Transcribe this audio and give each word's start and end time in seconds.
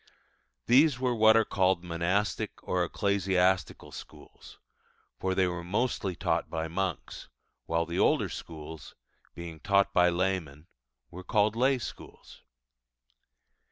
These 0.65 0.99
were 0.99 1.13
what 1.13 1.37
are 1.37 1.45
called 1.45 1.83
monastic 1.83 2.53
or 2.67 2.83
ecclesiastical 2.83 3.91
schools, 3.91 4.57
for 5.19 5.35
they 5.35 5.45
were 5.45 5.63
mostly 5.63 6.15
taught 6.15 6.49
by 6.49 6.67
monks; 6.67 7.29
while 7.67 7.85
the 7.85 7.99
older 7.99 8.27
schools, 8.27 8.95
being 9.35 9.59
taught 9.59 9.93
by 9.93 10.09
laymen, 10.09 10.65
were 11.11 11.23
called 11.23 11.55
lay 11.55 11.77
schools. 11.77 12.41